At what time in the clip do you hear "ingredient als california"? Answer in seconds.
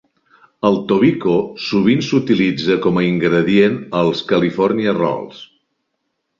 3.11-4.99